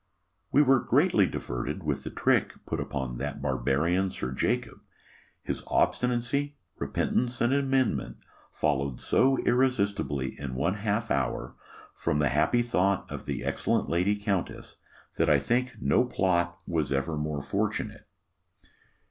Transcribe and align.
We 0.51 0.63
were 0.63 0.79
greatly 0.79 1.27
diverted 1.27 1.83
with 1.83 2.03
the 2.03 2.09
trick 2.09 2.55
put 2.65 2.79
upon 2.79 3.19
that 3.19 3.39
barbarian 3.39 4.09
Sir 4.09 4.31
Jacob. 4.31 4.79
His 5.43 5.63
obstinacy, 5.67 6.55
repentance, 6.79 7.39
and 7.39 7.53
amendment, 7.53 8.17
followed 8.51 8.99
so 8.99 9.37
irresistibly 9.37 10.39
in 10.39 10.55
one 10.55 10.73
half 10.73 11.11
hour, 11.11 11.53
from 11.93 12.17
the 12.17 12.29
happy 12.29 12.63
thought 12.63 13.11
of 13.11 13.27
the 13.27 13.43
excellent 13.43 13.89
lady 13.89 14.15
countess, 14.15 14.77
that 15.17 15.29
I 15.29 15.37
think 15.37 15.73
no 15.79 16.05
plot 16.05 16.57
was 16.65 16.91
ever 16.91 17.15
more 17.15 17.43
fortunate. 17.43 18.07